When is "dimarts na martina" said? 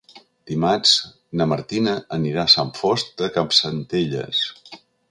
0.51-1.95